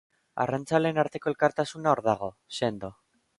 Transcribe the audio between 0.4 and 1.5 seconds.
Arrantzaleen arteko